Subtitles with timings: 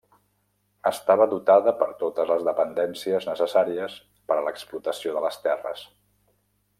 [0.91, 3.99] Estava dotada per totes les dependències necessàries
[4.31, 5.89] per a l'explotació de les terres.